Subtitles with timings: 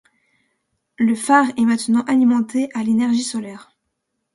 [0.97, 3.77] Le phare est maintenant alimenté à l'énergie solaire.